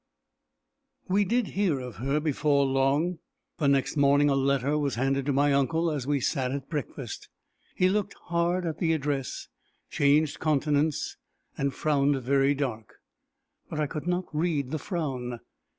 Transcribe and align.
We 1.07 1.25
did 1.25 1.49
hear 1.49 1.79
of 1.79 1.97
her 1.97 2.19
before 2.19 2.65
long. 2.65 3.19
The 3.59 3.67
next 3.67 3.95
morning 3.95 4.31
a 4.31 4.35
letter 4.35 4.75
was 4.75 4.95
handed 4.95 5.27
to 5.27 5.31
my 5.31 5.53
uncle 5.53 5.91
as 5.91 6.07
we 6.07 6.19
sat 6.19 6.51
at 6.51 6.67
breakfast. 6.71 7.29
He 7.75 7.87
looked 7.87 8.15
hard 8.15 8.65
at 8.65 8.79
the 8.79 8.93
address, 8.93 9.47
changed 9.91 10.39
countenance, 10.39 11.17
and 11.55 11.71
frowned 11.71 12.15
very 12.23 12.55
dark, 12.55 12.95
but 13.69 13.79
I 13.79 13.85
could 13.85 14.07
not 14.07 14.25
read 14.35 14.71
the 14.71 14.79
frown. 14.79 15.39